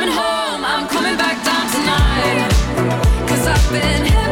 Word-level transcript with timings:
coming 0.00 0.14
home, 0.14 0.64
I'm 0.64 0.88
coming 0.88 1.16
back 1.16 1.44
down 1.44 1.66
tonight. 1.68 2.48
Cause 3.28 3.46
I've 3.46 3.70
been 3.70 4.29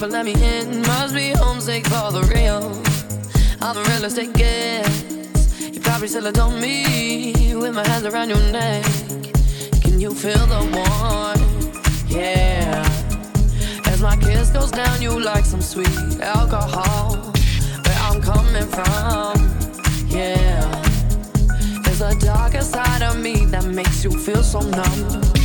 but 0.00 0.10
let 0.10 0.24
me 0.24 0.32
in. 0.32 0.80
Must 0.82 1.14
be 1.14 1.30
homesick 1.30 1.86
for 1.86 2.10
the 2.10 2.22
real. 2.34 2.72
I'm 3.60 3.74
the 3.74 3.84
real 3.90 4.04
estate 4.06 4.32
guest. 4.32 5.04
You 5.60 5.78
probably 5.78 6.08
still 6.08 6.26
adore 6.26 6.52
me 6.52 7.54
with 7.54 7.74
my 7.74 7.86
hands 7.86 8.06
around 8.06 8.30
your 8.30 8.40
neck. 8.50 8.84
Can 9.82 10.00
you 10.00 10.14
feel 10.14 10.46
the 10.46 10.62
warmth? 10.74 12.10
Yeah. 12.10 12.82
As 13.86 14.00
my 14.00 14.16
kiss 14.16 14.48
goes 14.48 14.70
down, 14.70 15.02
you 15.02 15.20
like 15.20 15.44
some 15.44 15.60
sweet 15.60 16.20
alcohol. 16.22 17.16
Where 17.84 17.98
I'm 18.06 18.22
coming 18.22 18.66
from, 18.68 19.34
yeah. 20.08 20.64
There's 21.84 22.00
a 22.00 22.14
darker 22.18 22.62
side 22.62 23.02
of 23.02 23.20
me 23.20 23.44
that 23.46 23.66
makes 23.66 24.02
you 24.02 24.10
feel 24.10 24.42
so 24.42 24.60
numb. 24.60 25.39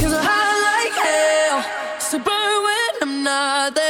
Cause 0.00 0.14
I 0.14 0.42
like 0.68 0.96
hell, 1.04 2.00
so 2.00 2.18
burn 2.18 2.64
when 2.64 2.90
I'm 3.02 3.22
not 3.22 3.74
there. 3.74 3.89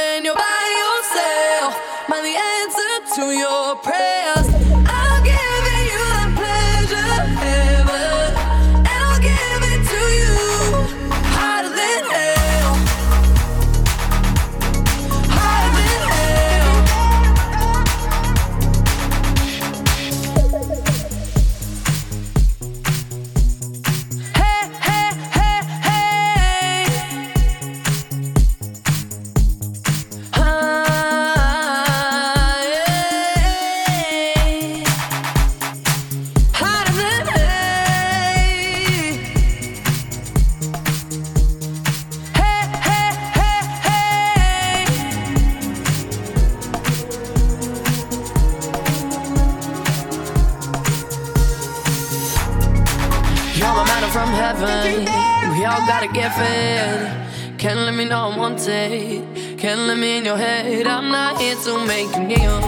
Can't 58.59 59.87
let 59.87 59.97
me 59.97 60.17
in 60.17 60.25
your 60.25 60.35
head. 60.35 60.85
I'm 60.85 61.09
not 61.09 61.39
here 61.39 61.55
to 61.55 61.85
make 61.85 62.13
you 62.15 62.23
kneel. 62.23 62.59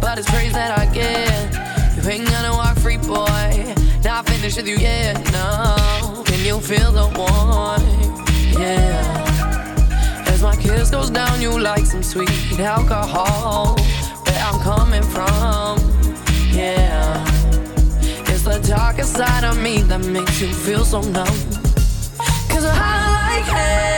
But 0.00 0.18
it's 0.18 0.28
praise 0.30 0.52
that 0.52 0.78
I 0.78 0.84
get. 0.92 1.96
You 1.96 2.10
ain't 2.10 2.28
gonna 2.28 2.52
walk 2.52 2.76
free, 2.78 2.98
boy. 2.98 3.74
Not 4.04 4.28
finished 4.28 4.58
with 4.58 4.68
you 4.68 4.76
yet, 4.76 5.14
no. 5.32 6.22
Can 6.26 6.44
you 6.44 6.60
feel 6.60 6.92
the 6.92 7.08
warmth? 7.16 8.58
Yeah. 8.58 10.24
As 10.26 10.42
my 10.42 10.56
kiss 10.56 10.90
goes 10.90 11.08
down, 11.08 11.40
you 11.40 11.58
like 11.58 11.86
some 11.86 12.02
sweet 12.02 12.60
alcohol. 12.60 13.76
Where 14.26 14.42
I'm 14.44 14.60
coming 14.60 15.02
from, 15.02 15.78
yeah. 16.52 17.24
It's 18.28 18.42
the 18.42 18.58
darker 18.68 19.04
side 19.04 19.44
of 19.44 19.56
me 19.60 19.82
that 19.82 20.04
makes 20.04 20.40
you 20.40 20.52
feel 20.52 20.84
so 20.84 21.00
numb. 21.00 21.26
Cause 22.48 22.66
I 22.66 23.40
like 23.40 23.44
hell, 23.44 23.91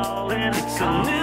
It's 0.00 0.06
a 0.06 0.78
collision. 0.78 1.17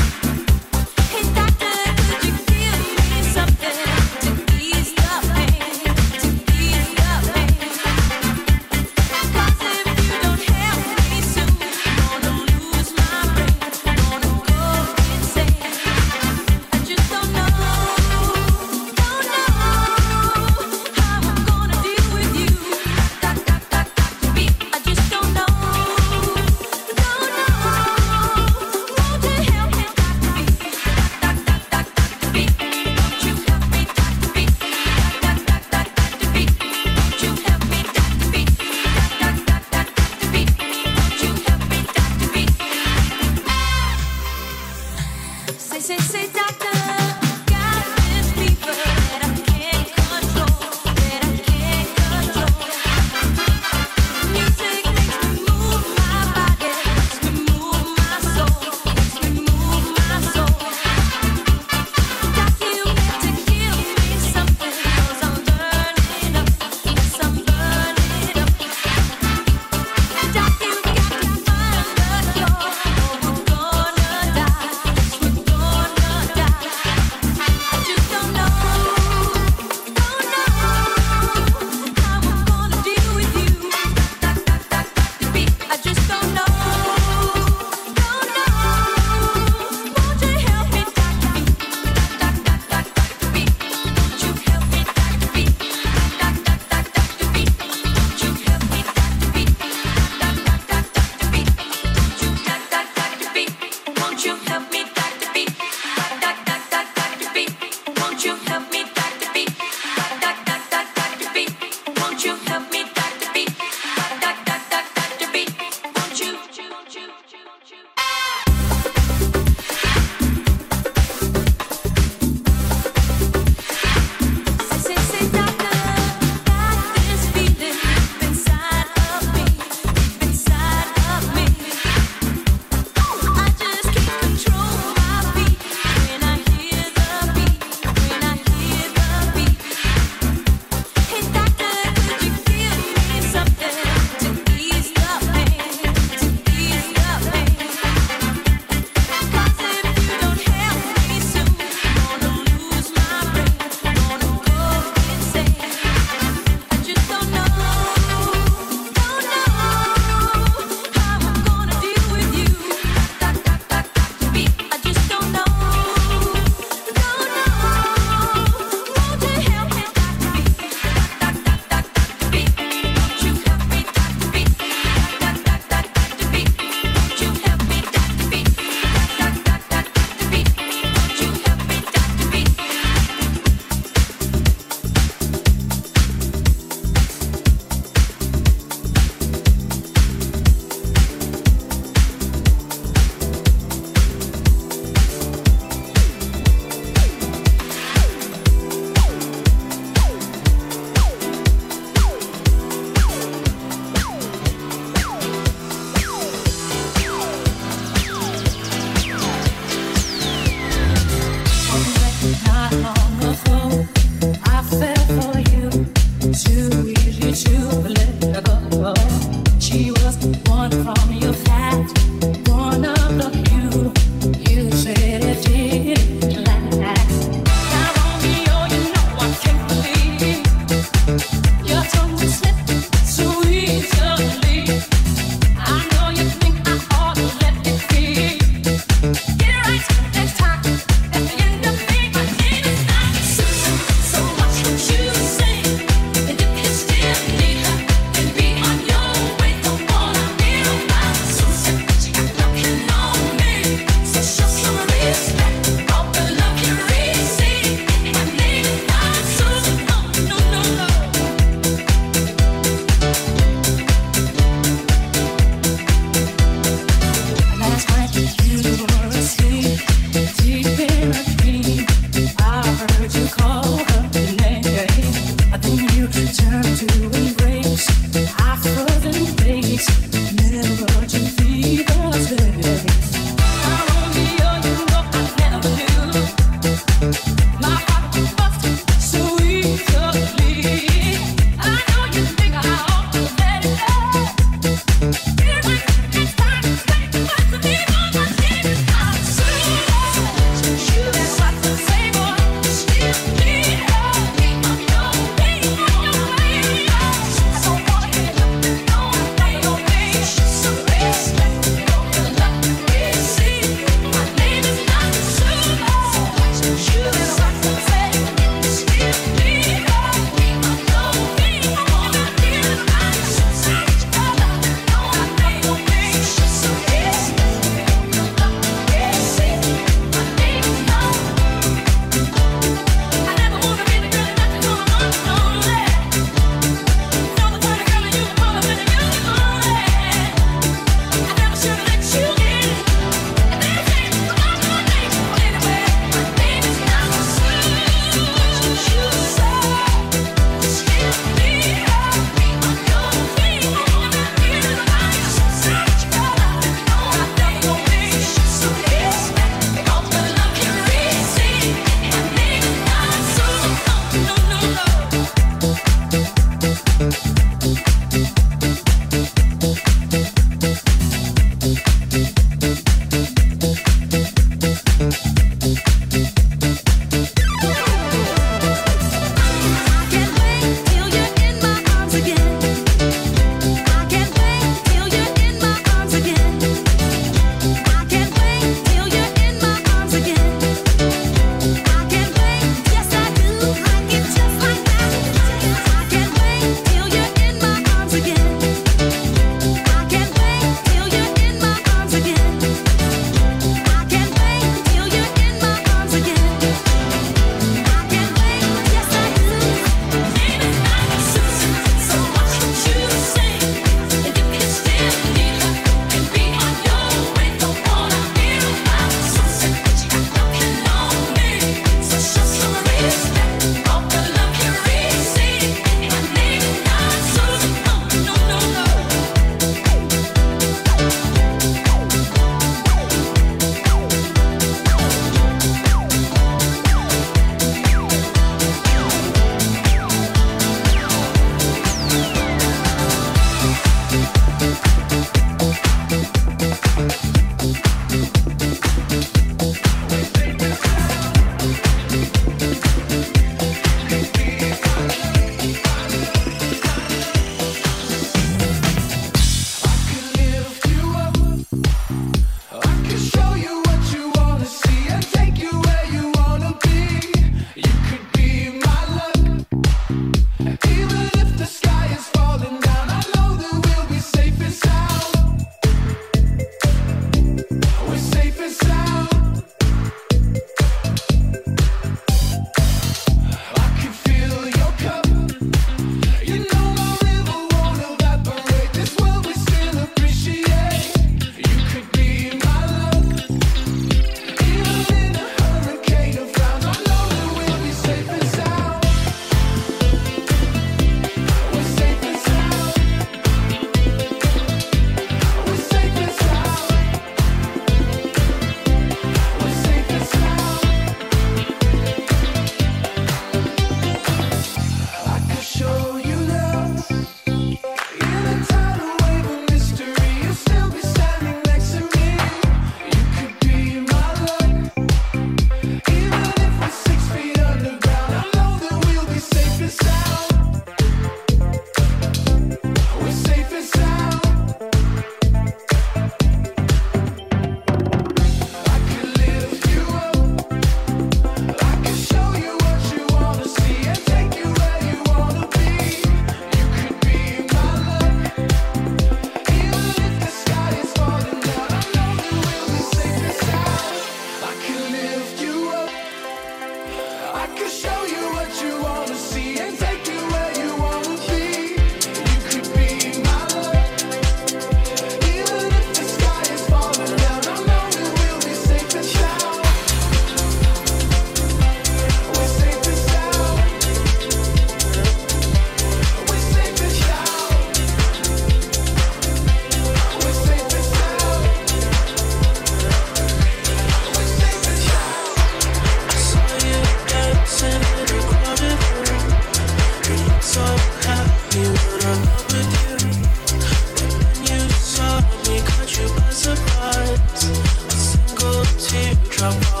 trouble. 599.61 600.00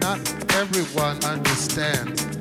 Not 0.00 0.20
everyone 0.54 1.24
understands. 1.24 2.37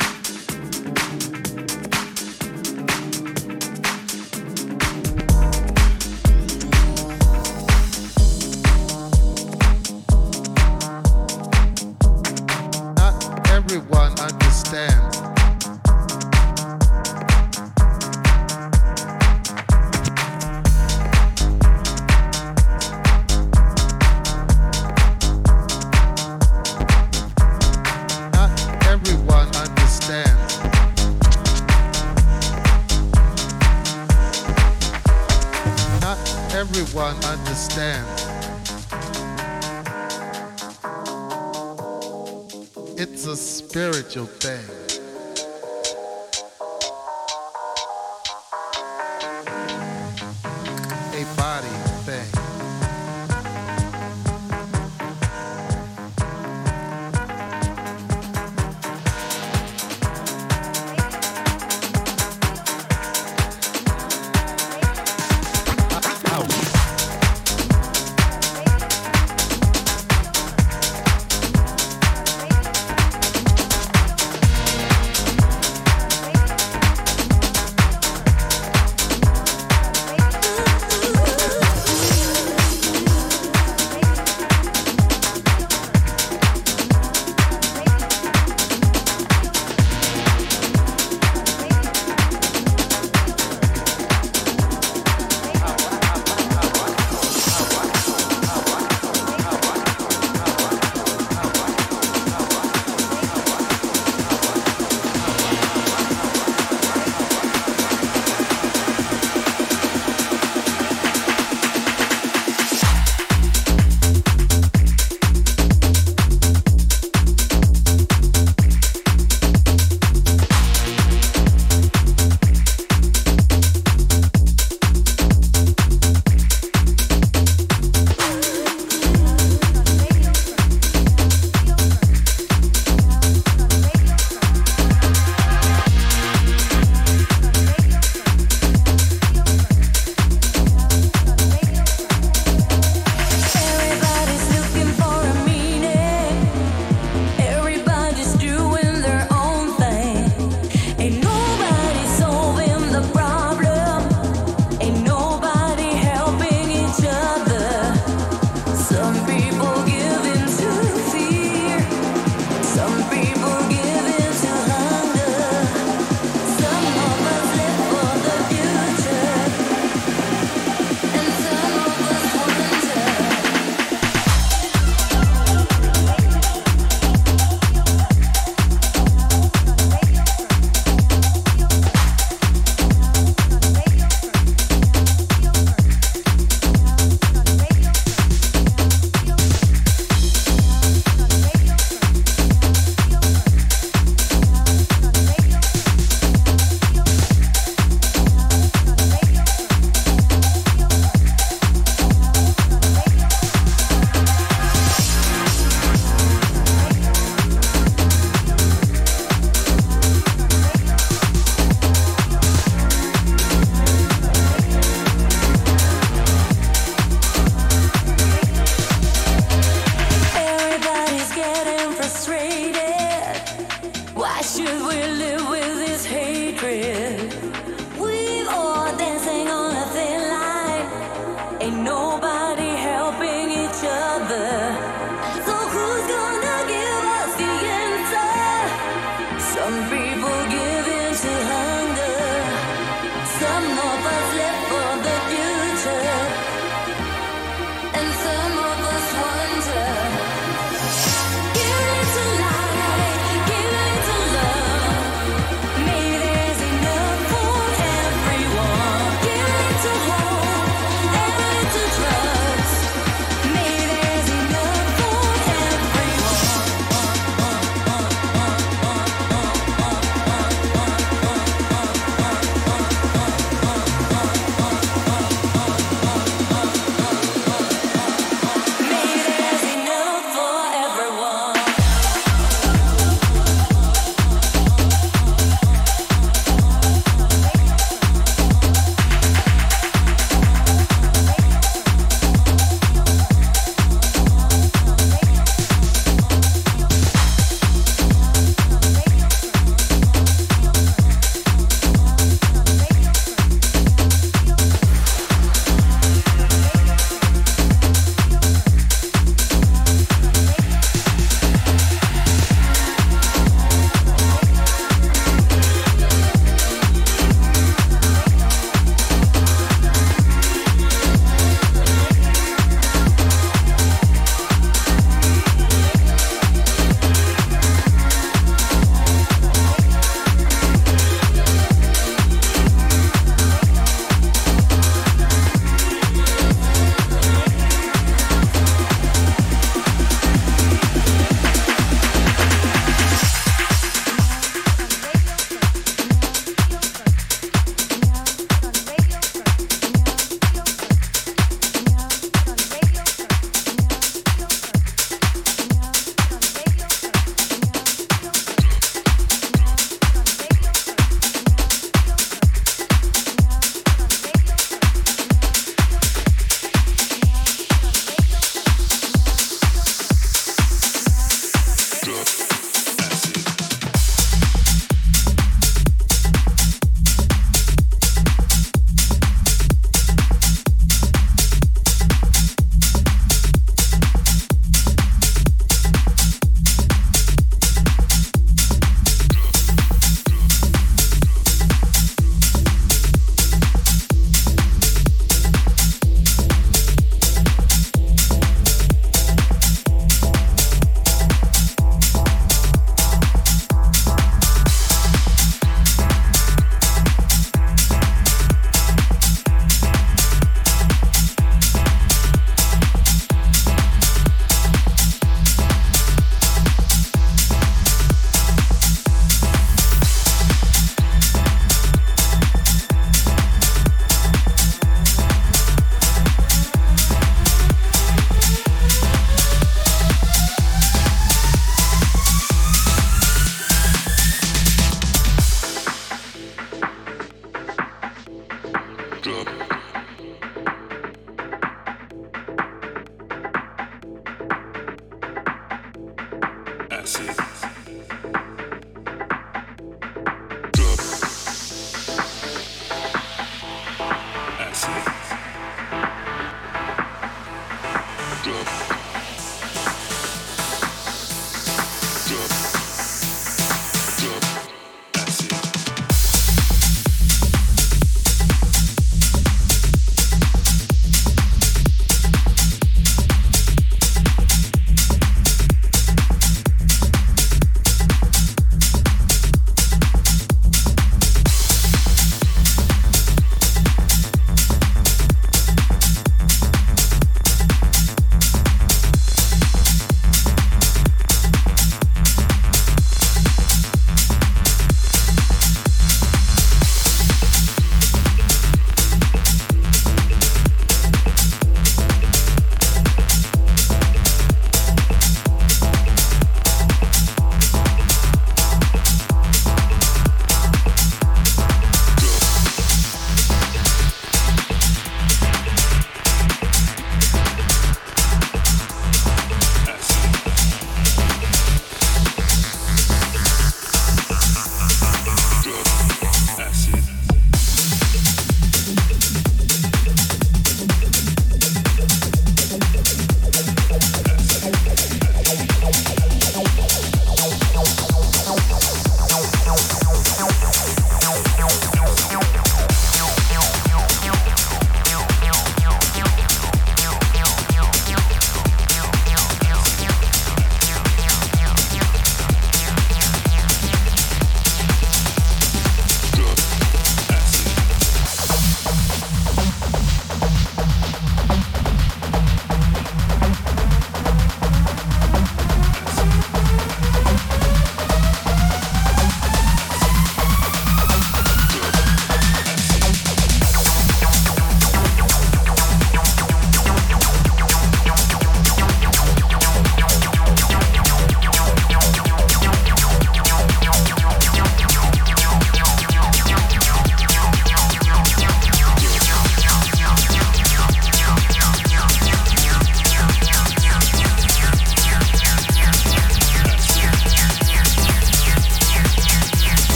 should 224.58 224.82
we 224.88 225.04
live? 225.12 225.37